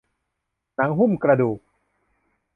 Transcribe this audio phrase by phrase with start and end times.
[0.75, 1.59] หนังหุ้มกระดูก